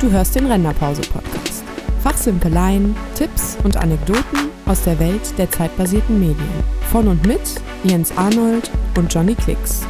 [0.00, 1.64] Du hörst den Renderpause-Podcast.
[2.04, 6.48] Fachsimpeleien, Tipps und Anekdoten aus der Welt der zeitbasierten Medien.
[6.92, 7.40] Von und mit
[7.82, 9.84] Jens Arnold und Johnny Klicks.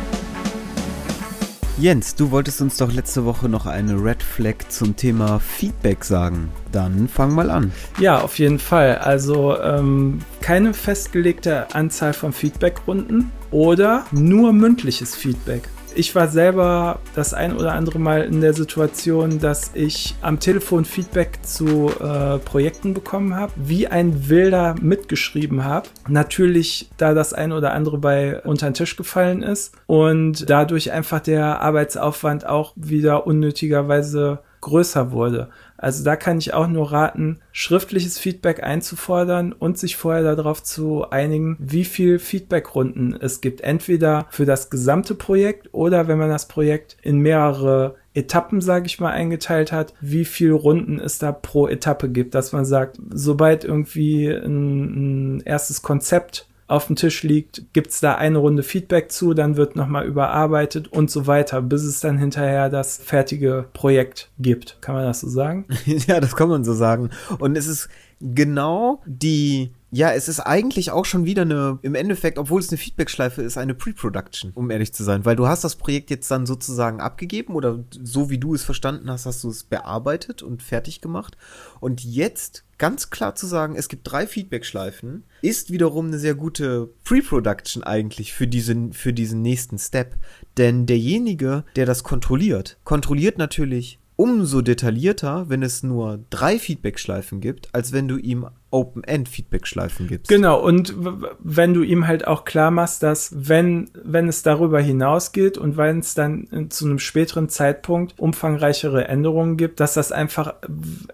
[1.77, 6.49] Jens, du wolltest uns doch letzte Woche noch eine Red Flag zum Thema Feedback sagen.
[6.73, 7.71] Dann fang mal an.
[8.01, 8.97] Ja, auf jeden Fall.
[8.97, 15.69] Also ähm, keine festgelegte Anzahl von Feedbackrunden oder nur mündliches Feedback
[15.99, 20.85] ich war selber das ein oder andere Mal in der Situation, dass ich am Telefon
[20.85, 25.89] Feedback zu äh, Projekten bekommen habe, wie ein Wilder mitgeschrieben habe.
[26.09, 31.19] Natürlich, da das ein oder andere bei unter den Tisch gefallen ist und dadurch einfach
[31.19, 35.49] der Arbeitsaufwand auch wieder unnötigerweise größer wurde.
[35.79, 41.09] Also da kann ich auch nur raten, schriftliches Feedback einzufordern und sich vorher darauf zu
[41.11, 43.61] einigen, wie viel Feedbackrunden es gibt.
[43.61, 48.99] Entweder für das gesamte Projekt oder wenn man das Projekt in mehrere Etappen, sage ich
[48.99, 53.65] mal, eingeteilt hat, wie viel Runden es da pro Etappe gibt, dass man sagt, sobald
[53.65, 59.33] irgendwie ein, ein erstes Konzept auf dem Tisch liegt, gibt's da eine Runde Feedback zu,
[59.33, 64.77] dann wird nochmal überarbeitet und so weiter, bis es dann hinterher das fertige Projekt gibt.
[64.83, 65.67] Kann man das so sagen?
[65.87, 67.11] ja, das kann man so sagen.
[67.39, 67.89] Und es ist
[68.21, 72.77] genau die ja, es ist eigentlich auch schon wieder eine, im Endeffekt, obwohl es eine
[72.77, 75.25] Feedback-Schleife ist, eine Pre-Production, um ehrlich zu sein.
[75.25, 79.11] Weil du hast das Projekt jetzt dann sozusagen abgegeben oder so wie du es verstanden
[79.11, 81.39] hast, hast du es bearbeitet und fertig gemacht.
[81.81, 86.91] Und jetzt ganz klar zu sagen, es gibt drei Feedback-Schleifen, ist wiederum eine sehr gute
[87.05, 90.17] Pre-Production eigentlich für diesen, für diesen nächsten Step.
[90.59, 97.73] Denn derjenige, der das kontrolliert, kontrolliert natürlich umso detaillierter, wenn es nur drei Feedback-Schleifen gibt,
[97.73, 100.29] als wenn du ihm Open-End-Feedback-Schleifen gibst.
[100.29, 100.95] Genau, und
[101.39, 106.01] wenn du ihm halt auch klar machst, dass wenn, wenn es darüber hinausgeht und wenn
[106.01, 110.55] es dann zu einem späteren Zeitpunkt umfangreichere Änderungen gibt, dass das einfach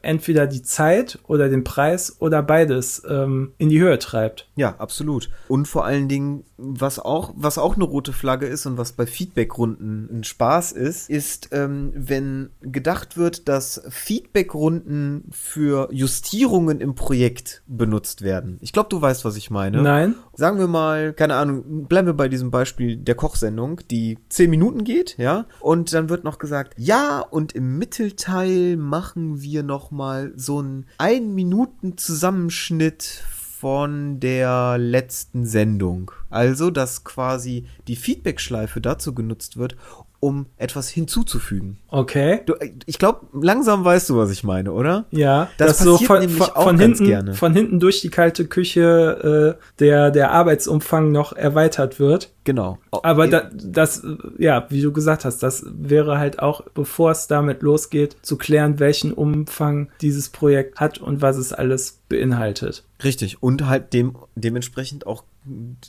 [0.03, 4.49] entweder die Zeit oder den Preis oder beides ähm, in die Höhe treibt.
[4.57, 5.31] Ja, absolut.
[5.49, 9.07] Und vor allen Dingen, was auch, was auch eine rote Flagge ist und was bei
[9.07, 17.44] Feedback-Runden ein Spaß ist, ist, ähm, wenn gedacht wird, dass Feedback-Runden für Justierungen im Projekt
[17.45, 18.59] Projekt benutzt werden.
[18.61, 19.83] Ich glaube, du weißt, was ich meine.
[19.83, 20.15] Nein.
[20.35, 24.85] Sagen wir mal, keine Ahnung, bleiben wir bei diesem Beispiel der Kochsendung, die zehn Minuten
[24.85, 30.33] geht, ja, und dann wird noch gesagt, ja, und im Mittelteil machen wir noch mal
[30.37, 36.11] so einen ein Minuten Zusammenschnitt von der letzten Sendung.
[36.29, 39.77] Also, dass quasi die Feedback-Schleife dazu genutzt wird,
[40.25, 41.77] um etwas hinzuzufügen.
[41.89, 42.41] Okay.
[42.47, 42.55] Du,
[42.87, 45.05] ich glaube, langsam weißt du, was ich meine, oder?
[45.11, 47.35] Ja, das passiert so von, nämlich von, auch von hinten, gerne.
[47.35, 52.31] von hinten durch die kalte Küche äh, der, der Arbeitsumfang noch erweitert wird.
[52.45, 52.79] Genau.
[52.91, 54.03] Aber da, das,
[54.39, 58.79] ja, wie du gesagt hast, das wäre halt auch, bevor es damit losgeht, zu klären,
[58.81, 62.85] welchen Umfang dieses Projekt hat und was es alles beinhaltet.
[63.03, 63.43] Richtig.
[63.43, 65.25] Und halt dem, dementsprechend auch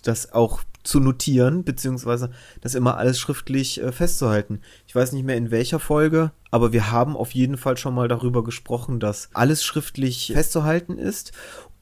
[0.03, 2.29] das auch zu notieren, beziehungsweise
[2.61, 4.61] das immer alles schriftlich äh, festzuhalten.
[4.88, 8.07] Ich weiß nicht mehr in welcher Folge, aber wir haben auf jeden Fall schon mal
[8.07, 11.31] darüber gesprochen, dass alles schriftlich festzuhalten ist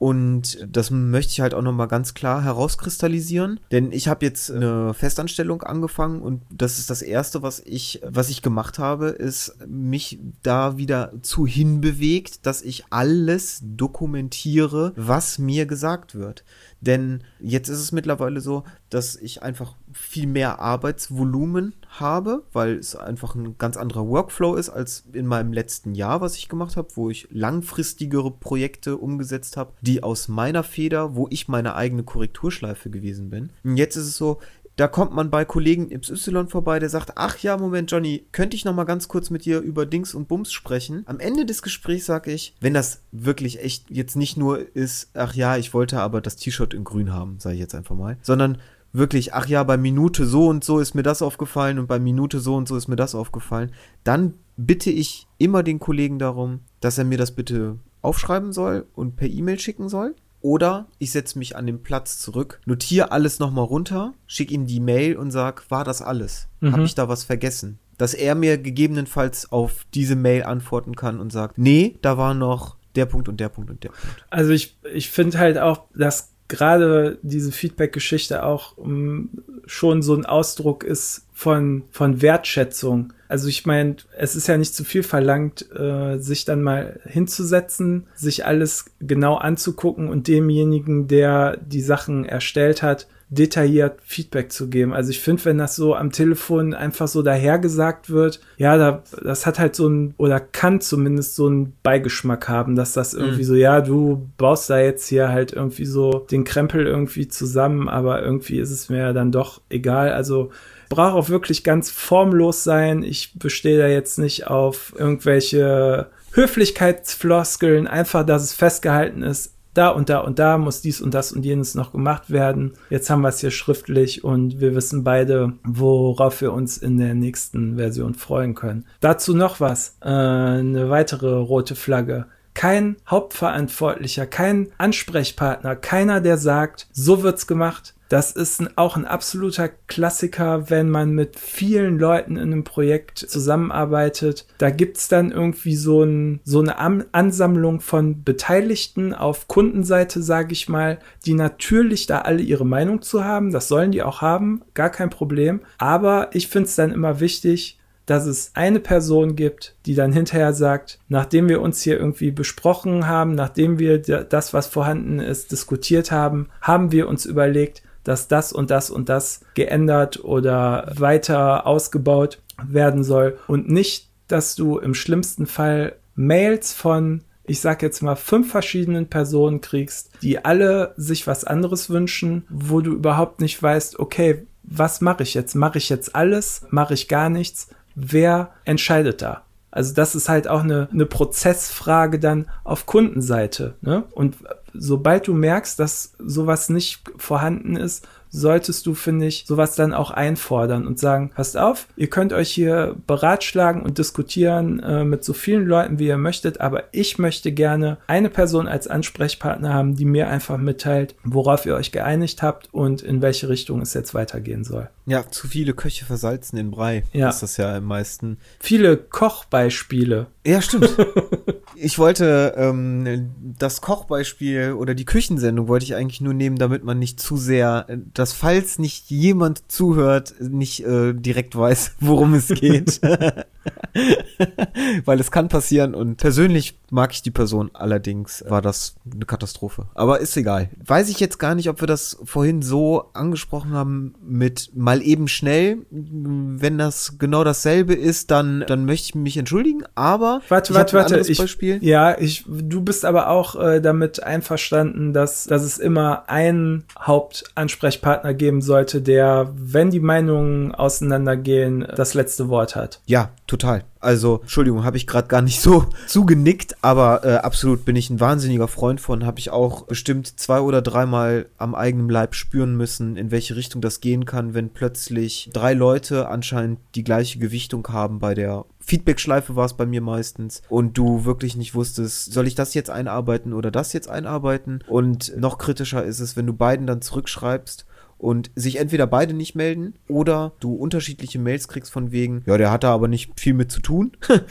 [0.04, 4.92] und das möchte ich halt auch nochmal ganz klar herauskristallisieren, denn ich habe jetzt eine
[4.92, 10.18] Festanstellung angefangen und das ist das erste, was ich was ich gemacht habe, ist mich
[10.42, 16.44] da wieder zu hinbewegt, dass ich alles dokumentiere, was mir gesagt wird.
[16.82, 22.96] Denn jetzt ist es mittlerweile so, dass ich einfach viel mehr Arbeitsvolumen habe, weil es
[22.96, 26.88] einfach ein ganz anderer Workflow ist als in meinem letzten Jahr, was ich gemacht habe,
[26.94, 32.90] wo ich langfristigere Projekte umgesetzt habe, die aus meiner Feder, wo ich meine eigene Korrekturschleife
[32.90, 33.50] gewesen bin.
[33.62, 34.40] Und jetzt ist es so,
[34.76, 38.64] da kommt man bei Kollegen XY vorbei, der sagt, ach ja, Moment, Johnny, könnte ich
[38.64, 41.04] noch mal ganz kurz mit dir über Dings und Bums sprechen?
[41.06, 45.34] Am Ende des Gesprächs sage ich, wenn das wirklich echt jetzt nicht nur ist, ach
[45.34, 48.58] ja, ich wollte aber das T-Shirt in grün haben, sage ich jetzt einfach mal, sondern
[48.94, 52.40] wirklich, ach ja, bei Minute so und so ist mir das aufgefallen und bei Minute
[52.40, 53.72] so und so ist mir das aufgefallen,
[54.04, 59.16] dann bitte ich immer den Kollegen darum, dass er mir das bitte aufschreiben soll und
[59.16, 60.14] per E-Mail schicken soll.
[60.40, 64.80] Oder ich setze mich an den Platz zurück, notiere alles nochmal runter, schicke ihm die
[64.80, 66.48] Mail und sag, war das alles?
[66.60, 66.72] Mhm.
[66.72, 67.78] Habe ich da was vergessen?
[67.96, 72.76] Dass er mir gegebenenfalls auf diese Mail antworten kann und sagt, nee, da war noch
[72.94, 74.26] der Punkt und der Punkt und der Punkt.
[74.28, 79.30] Also ich, ich finde halt auch, dass gerade diese Feedback-Geschichte auch ähm,
[79.66, 83.12] schon so ein Ausdruck ist von, von Wertschätzung.
[83.34, 88.06] Also ich meine, es ist ja nicht zu viel verlangt, äh, sich dann mal hinzusetzen,
[88.14, 94.92] sich alles genau anzugucken und demjenigen, der die Sachen erstellt hat, detailliert Feedback zu geben.
[94.92, 99.46] Also ich finde, wenn das so am Telefon einfach so dahergesagt wird, ja, da, das
[99.46, 103.46] hat halt so ein, oder kann zumindest so einen Beigeschmack haben, dass das irgendwie mhm.
[103.46, 108.22] so, ja, du baust da jetzt hier halt irgendwie so den Krempel irgendwie zusammen, aber
[108.22, 110.12] irgendwie ist es mir dann doch egal.
[110.12, 110.52] Also
[110.88, 113.02] braucht auch wirklich ganz formlos sein.
[113.02, 120.08] Ich bestehe da jetzt nicht auf irgendwelche Höflichkeitsfloskeln, einfach, dass es festgehalten ist, da und
[120.08, 122.72] da und da muss dies und das und jenes noch gemacht werden.
[122.90, 127.14] Jetzt haben wir es hier schriftlich und wir wissen beide, worauf wir uns in der
[127.14, 128.86] nächsten Version freuen können.
[129.00, 136.86] Dazu noch was, äh, eine weitere rote Flagge kein Hauptverantwortlicher, kein Ansprechpartner, keiner, der sagt,
[136.92, 142.36] so wird's gemacht, das ist ein, auch ein absoluter Klassiker, wenn man mit vielen Leuten
[142.36, 144.46] in einem Projekt zusammenarbeitet.
[144.58, 150.68] Da gibt's dann irgendwie so, ein, so eine Ansammlung von Beteiligten auf Kundenseite, sage ich
[150.68, 153.50] mal, die natürlich da alle ihre Meinung zu haben.
[153.50, 155.62] Das sollen die auch haben, gar kein Problem.
[155.78, 160.52] Aber ich finde es dann immer wichtig, dass es eine Person gibt, die dann hinterher
[160.52, 166.10] sagt, nachdem wir uns hier irgendwie besprochen haben, nachdem wir das, was vorhanden ist, diskutiert
[166.10, 172.40] haben, haben wir uns überlegt, dass das und das und das geändert oder weiter ausgebaut
[172.62, 178.16] werden soll und nicht, dass du im schlimmsten Fall Mails von ich sag jetzt mal
[178.16, 183.98] fünf verschiedenen Personen kriegst, die alle sich was anderes wünschen, wo du überhaupt nicht weißt,
[183.98, 185.54] okay, was mache ich jetzt?
[185.54, 186.66] Mache ich jetzt alles?
[186.70, 187.68] Mache ich gar nichts?
[187.94, 189.42] Wer entscheidet da?
[189.70, 193.74] Also das ist halt auch eine, eine Prozessfrage dann auf Kundenseite.
[193.80, 194.04] Ne?
[194.12, 194.36] Und
[194.72, 200.10] sobald du merkst, dass sowas nicht vorhanden ist, solltest du, finde ich, sowas dann auch
[200.10, 205.32] einfordern und sagen, passt auf, ihr könnt euch hier beratschlagen und diskutieren äh, mit so
[205.32, 210.04] vielen Leuten, wie ihr möchtet, aber ich möchte gerne eine Person als Ansprechpartner haben, die
[210.04, 214.64] mir einfach mitteilt, worauf ihr euch geeinigt habt und in welche Richtung es jetzt weitergehen
[214.64, 214.88] soll.
[215.06, 217.04] Ja, zu viele Köche versalzen den Brei.
[217.12, 217.28] Ja.
[217.28, 218.38] Ist das ja am meisten.
[218.58, 220.26] Viele Kochbeispiele.
[220.44, 220.96] Ja, stimmt.
[221.84, 226.98] ich wollte ähm, das Kochbeispiel oder die Küchensendung wollte ich eigentlich nur nehmen, damit man
[226.98, 233.00] nicht zu sehr, dass falls nicht jemand zuhört, nicht äh, direkt weiß, worum es geht.
[235.04, 239.88] Weil es kann passieren und persönlich mag ich die Person, allerdings war das eine Katastrophe.
[239.94, 240.70] Aber ist egal.
[240.84, 245.28] Weiß ich jetzt gar nicht, ob wir das vorhin so angesprochen haben mit mal eben
[245.28, 245.78] schnell.
[245.90, 251.20] Wenn das genau dasselbe ist, dann, dann möchte ich mich entschuldigen, aber warte, warte, warte.
[251.20, 251.38] Ich,
[251.74, 251.88] Beispiel.
[251.88, 258.34] Ja, ich, du bist aber auch äh, damit einverstanden, dass, dass es immer einen Hauptansprechpartner
[258.34, 263.00] geben sollte, der, wenn die Meinungen auseinandergehen, das letzte Wort hat.
[263.06, 263.84] Ja, total.
[264.04, 268.20] Also, Entschuldigung, habe ich gerade gar nicht so zugenickt, aber äh, absolut bin ich ein
[268.20, 269.24] wahnsinniger Freund von.
[269.24, 273.80] Habe ich auch bestimmt zwei oder dreimal am eigenen Leib spüren müssen, in welche Richtung
[273.80, 279.56] das gehen kann, wenn plötzlich drei Leute anscheinend die gleiche Gewichtung haben bei der Feedback-Schleife
[279.56, 283.52] war es bei mir meistens und du wirklich nicht wusstest, soll ich das jetzt einarbeiten
[283.52, 284.84] oder das jetzt einarbeiten?
[284.88, 287.86] Und noch kritischer ist es, wenn du beiden dann zurückschreibst
[288.18, 292.70] und sich entweder beide nicht melden oder du unterschiedliche Mails kriegst von wegen, ja, der
[292.70, 294.12] hat da aber nicht viel mit zu tun.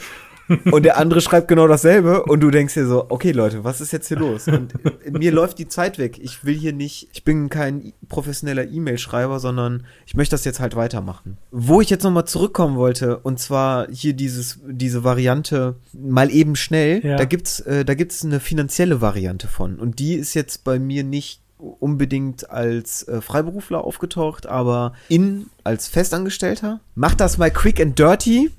[0.70, 3.92] und der andere schreibt genau dasselbe und du denkst dir so, okay Leute, was ist
[3.92, 4.46] jetzt hier los?
[4.48, 4.74] Und
[5.10, 6.18] mir läuft die Zeit weg.
[6.20, 10.76] Ich will hier nicht, ich bin kein professioneller E-Mail-Schreiber, sondern ich möchte das jetzt halt
[10.76, 11.38] weitermachen.
[11.50, 17.04] Wo ich jetzt nochmal zurückkommen wollte, und zwar hier dieses, diese Variante mal eben schnell,
[17.04, 17.16] ja.
[17.16, 19.78] da gibt's, äh, da gibt's eine finanzielle Variante von.
[19.78, 25.88] Und die ist jetzt bei mir nicht unbedingt als äh, Freiberufler aufgetaucht, aber in als
[25.88, 26.80] Festangestellter.
[26.94, 28.50] Mach das mal quick and dirty.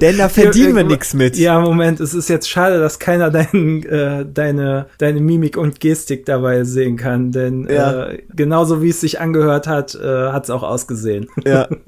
[0.00, 1.36] Denn da verdienen wir nichts mit.
[1.36, 6.26] Ja, Moment, es ist jetzt schade, dass keiner dein, äh, deine, deine Mimik und Gestik
[6.26, 8.08] dabei sehen kann, denn ja.
[8.08, 11.28] äh, genauso wie es sich angehört hat, äh, hat es auch ausgesehen.
[11.44, 11.68] Ja.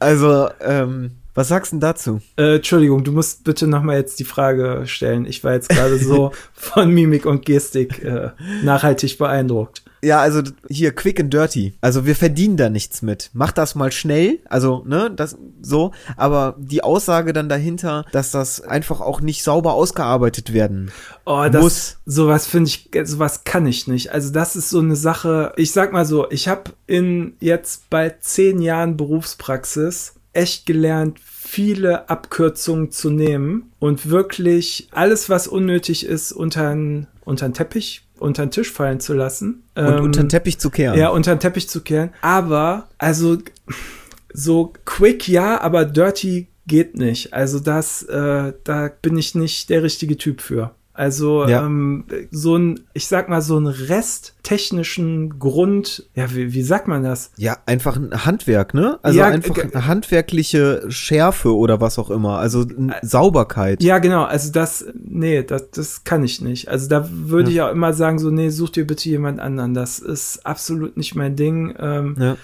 [0.00, 2.20] Also, ähm, was sagst du denn dazu?
[2.36, 5.24] Äh, Entschuldigung, du musst bitte nochmal jetzt die Frage stellen.
[5.24, 8.30] Ich war jetzt gerade so von Mimik und Gestik äh,
[8.64, 9.84] nachhaltig beeindruckt.
[10.02, 11.74] Ja, also hier quick and dirty.
[11.80, 13.30] Also wir verdienen da nichts mit.
[13.34, 18.60] Mach das mal schnell, also ne, das so, aber die Aussage dann dahinter, dass das
[18.60, 20.90] einfach auch nicht sauber ausgearbeitet werden
[21.24, 21.96] oh, das, muss.
[22.06, 24.12] Sowas finde ich, sowas kann ich nicht.
[24.12, 25.52] Also das ist so eine Sache.
[25.56, 32.08] Ich sag mal so, ich habe in jetzt bald zehn Jahren Berufspraxis echt gelernt, viele
[32.08, 37.06] Abkürzungen zu nehmen und wirklich alles, was unnötig ist, unter den
[37.54, 39.62] Teppich unter den Tisch fallen zu lassen.
[39.74, 40.98] Und ähm, unter den Teppich zu kehren.
[40.98, 42.10] Ja, unter den Teppich zu kehren.
[42.20, 43.38] Aber, also,
[44.32, 47.32] so quick ja, aber dirty geht nicht.
[47.32, 50.74] Also das, äh, da bin ich nicht der richtige Typ für.
[50.98, 51.64] Also Ja.
[51.64, 57.04] ähm, so ein, ich sag mal, so ein resttechnischen Grund, ja, wie, wie sagt man
[57.04, 57.30] das?
[57.36, 58.98] Ja, einfach ein Handwerk, ne?
[59.02, 62.38] Also Ja, einfach eine handwerkliche Schärfe oder was auch immer.
[62.38, 62.66] Also
[63.02, 63.82] Sauberkeit.
[63.82, 66.68] Ja, genau, also das, nee, das, das kann ich nicht.
[66.68, 69.74] Also da würde ich auch immer sagen, so, nee, such dir bitte jemand anderen.
[69.74, 71.74] Das ist absolut nicht mein Ding.
[71.78, 72.36] Ähm, Ja.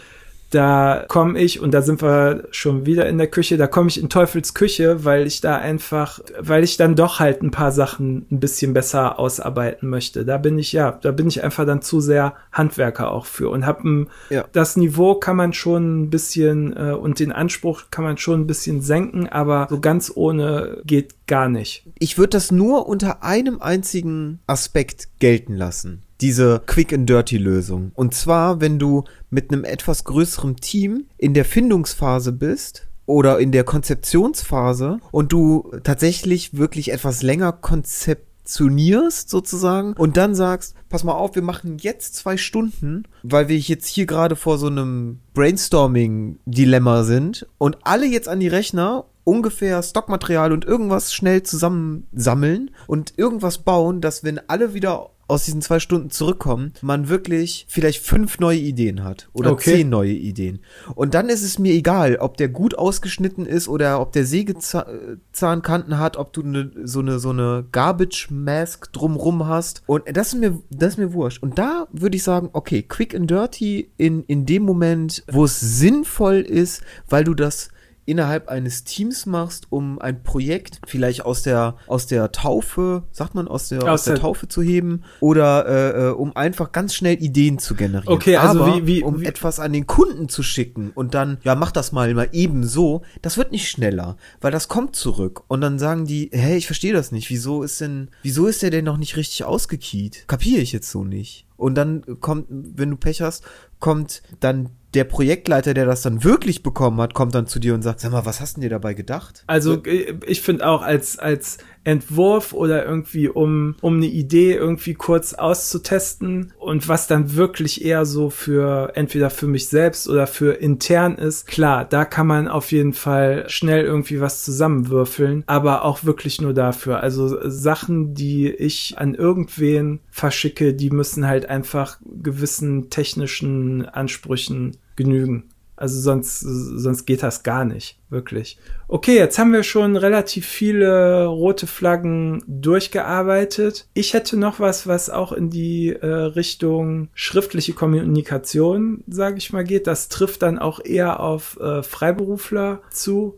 [0.54, 4.00] Da komme ich, und da sind wir schon wieder in der Küche, da komme ich
[4.00, 8.26] in Teufels Küche, weil ich da einfach, weil ich dann doch halt ein paar Sachen
[8.30, 10.24] ein bisschen besser ausarbeiten möchte.
[10.24, 13.66] Da bin ich, ja, da bin ich einfach dann zu sehr Handwerker auch für und
[13.66, 14.44] hab ein, Ja.
[14.52, 18.46] das Niveau kann man schon ein bisschen äh, und den Anspruch kann man schon ein
[18.46, 21.84] bisschen senken, aber so ganz ohne geht gar nicht.
[21.98, 26.02] Ich würde das nur unter einem einzigen Aspekt gelten lassen.
[26.24, 27.92] Diese Quick and Dirty Lösung.
[27.94, 33.52] Und zwar, wenn du mit einem etwas größeren Team in der Findungsphase bist oder in
[33.52, 41.12] der Konzeptionsphase und du tatsächlich wirklich etwas länger konzeptionierst sozusagen und dann sagst, pass mal
[41.12, 47.02] auf, wir machen jetzt zwei Stunden, weil wir jetzt hier gerade vor so einem Brainstorming-Dilemma
[47.04, 53.58] sind und alle jetzt an die Rechner ungefähr Stockmaterial und irgendwas schnell zusammensammeln und irgendwas
[53.58, 58.58] bauen, dass wenn alle wieder aus diesen zwei Stunden zurückkommen, man wirklich vielleicht fünf neue
[58.58, 59.76] Ideen hat oder Okay.
[59.76, 60.60] zehn neue Ideen.
[60.94, 65.98] Und dann ist es mir egal, ob der gut ausgeschnitten ist oder ob der Sägezahnkanten
[65.98, 69.82] hat, ob du ne, so eine so eine Garbage Mask drumrum hast.
[69.86, 71.42] Und das ist mir das ist mir wurscht.
[71.42, 75.60] Und da würde ich sagen, okay, quick and dirty in in dem Moment, wo es
[75.60, 77.68] sinnvoll ist, weil du das
[78.06, 83.48] innerhalb eines Teams machst, um ein Projekt vielleicht aus der aus der Taufe, sagt man
[83.48, 86.94] aus der aus, Aus der, der- Taufe zu heben oder äh, äh, um einfach ganz
[86.94, 88.12] schnell Ideen zu generieren.
[88.14, 91.38] Okay, also Aber wie- wie- um wie- etwas an den Kunden zu schicken und dann
[91.44, 95.42] ja mach das mal mal eben so, das wird nicht schneller, weil das kommt zurück
[95.48, 98.70] und dann sagen die, hey, ich verstehe das nicht, wieso ist denn wieso ist der
[98.70, 100.24] denn noch nicht richtig ausgekiet?
[100.28, 101.46] Kapiere ich jetzt so nicht.
[101.56, 103.44] Und dann kommt, wenn du Pech hast,
[103.78, 107.82] kommt dann der Projektleiter, der das dann wirklich bekommen hat, kommt dann zu dir und
[107.82, 109.44] sagt, sag mal, was hast du dir dabei gedacht?
[109.46, 114.94] Also äh, ich finde auch als, als Entwurf oder irgendwie um, um eine Idee irgendwie
[114.94, 120.54] kurz auszutesten und was dann wirklich eher so für entweder für mich selbst oder für
[120.54, 126.04] intern ist, klar, da kann man auf jeden Fall schnell irgendwie was zusammenwürfeln, aber auch
[126.04, 127.00] wirklich nur dafür.
[127.00, 135.50] Also Sachen, die ich an irgendwen verschicke, die müssen halt einfach gewissen technischen Ansprüchen genügen.
[135.76, 138.58] Also sonst, sonst geht das gar nicht, wirklich.
[138.86, 143.88] Okay, jetzt haben wir schon relativ viele rote Flaggen durchgearbeitet.
[143.92, 149.64] Ich hätte noch was, was auch in die äh, Richtung schriftliche Kommunikation, sage ich mal,
[149.64, 149.88] geht.
[149.88, 153.36] Das trifft dann auch eher auf äh, Freiberufler zu.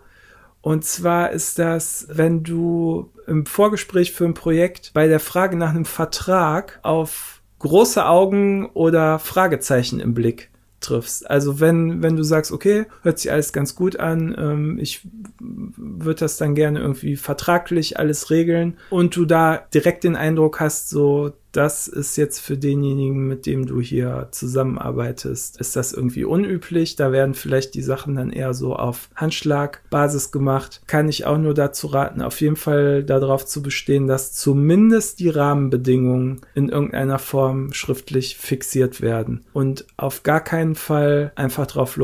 [0.61, 5.71] Und zwar ist das, wenn du im Vorgespräch für ein Projekt bei der Frage nach
[5.71, 11.29] einem Vertrag auf große Augen oder Fragezeichen im Blick triffst.
[11.31, 15.07] Also wenn, wenn du sagst, okay, hört sich alles ganz gut an, ähm, ich
[15.41, 20.91] würde das dann gerne irgendwie vertraglich alles regeln und du da direkt den Eindruck hast,
[20.91, 26.97] so, das ist jetzt für denjenigen, mit dem du hier zusammenarbeitest, ist das irgendwie unüblich.
[26.97, 30.83] Da werden vielleicht die Sachen dann eher so auf Handschlagbasis gemacht.
[30.87, 35.31] Kann ich auch nur dazu raten, auf jeden Fall darauf zu bestehen, dass zumindest die
[35.31, 41.97] Rahmenbedingungen in irgendeiner Form schriftlich fixiert werden und auf gar keinen Fall einfach drauf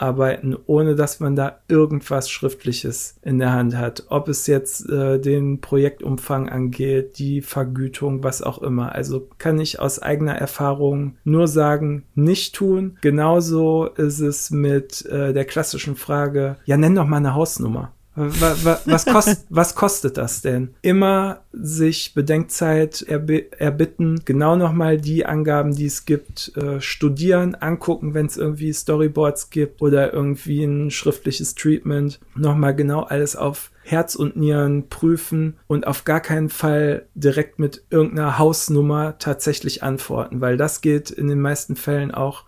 [0.00, 4.04] loszuarbeiten, ohne dass man da irgendwas Schriftliches in der Hand hat.
[4.08, 8.94] Ob es jetzt äh, den Projektumfang angeht, die Vergütung, was auch immer.
[8.94, 12.98] Also kann ich aus eigener Erfahrung nur sagen, nicht tun.
[13.00, 17.92] Genauso ist es mit äh, der klassischen Frage, ja, nenn doch mal eine Hausnummer.
[18.20, 20.74] Wa- wa- Was, kost, was kostet das denn?
[20.82, 28.14] Immer sich Bedenkzeit erbi erbitten, genau nochmal die Angaben, die es gibt, äh, studieren, angucken,
[28.14, 34.14] wenn es irgendwie Storyboards gibt oder irgendwie ein schriftliches Treatment, nochmal genau alles auf Herz
[34.14, 40.56] und Nieren prüfen und auf gar keinen Fall direkt mit irgendeiner Hausnummer tatsächlich antworten, weil
[40.56, 42.44] das geht in den meisten Fällen auch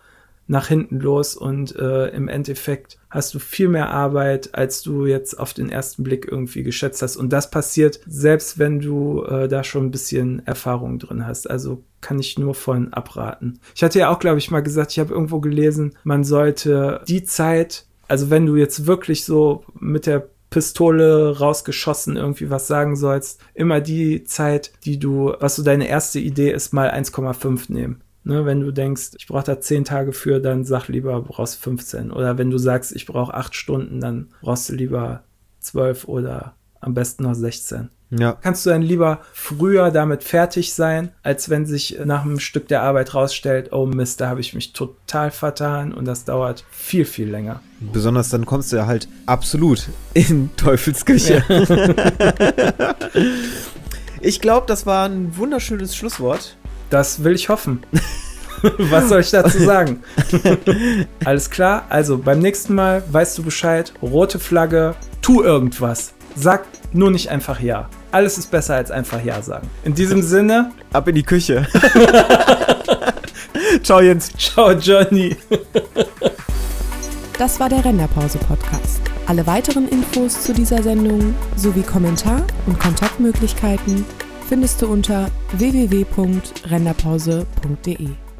[0.52, 5.40] nach hinten los und äh, im Endeffekt hast du viel mehr Arbeit, als du jetzt
[5.40, 7.16] auf den ersten Blick irgendwie geschätzt hast.
[7.16, 11.48] Und das passiert, selbst wenn du äh, da schon ein bisschen Erfahrung drin hast.
[11.48, 13.60] Also kann ich nur von abraten.
[13.74, 17.24] Ich hatte ja auch, glaube ich, mal gesagt, ich habe irgendwo gelesen, man sollte die
[17.24, 23.40] Zeit, also wenn du jetzt wirklich so mit der Pistole rausgeschossen irgendwie was sagen sollst,
[23.54, 28.02] immer die Zeit, die du, was so deine erste Idee ist, mal 1,5 nehmen.
[28.24, 32.12] Ne, wenn du denkst, ich brauche da 10 Tage für, dann sag lieber, brauchst 15.
[32.12, 35.24] Oder wenn du sagst, ich brauche 8 Stunden, dann brauchst du lieber
[35.60, 37.90] 12 oder am besten noch 16.
[38.18, 38.36] Ja.
[38.42, 42.82] Kannst du dann lieber früher damit fertig sein, als wenn sich nach einem Stück der
[42.82, 47.30] Arbeit rausstellt, oh Mist, da habe ich mich total vertan und das dauert viel, viel
[47.30, 47.62] länger.
[47.80, 51.42] Besonders dann kommst du ja halt absolut in Teufelsküche.
[54.20, 56.58] ich glaube, das war ein wunderschönes Schlusswort.
[56.92, 57.82] Das will ich hoffen.
[58.78, 60.02] Was soll ich dazu sagen?
[61.24, 66.12] Alles klar, also beim nächsten Mal weißt du Bescheid, rote Flagge, tu irgendwas.
[66.36, 67.88] Sag nur nicht einfach ja.
[68.10, 69.70] Alles ist besser als einfach ja sagen.
[69.84, 71.66] In diesem Sinne, Ab in die Küche.
[73.82, 74.30] Ciao Jens.
[74.36, 75.34] ciao Johnny.
[77.38, 79.00] Das war der Renderpause-Podcast.
[79.26, 84.04] Alle weiteren Infos zu dieser Sendung sowie Kommentar- und Kontaktmöglichkeiten
[84.52, 88.31] findest du unter www.renderpause.de.